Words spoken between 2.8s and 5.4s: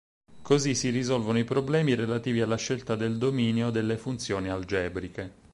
del dominio delle funzioni algebriche.